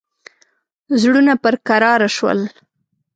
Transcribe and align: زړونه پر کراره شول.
زړونه 1.01 1.33
پر 1.43 1.55
کراره 1.67 2.09
شول. 2.15 2.39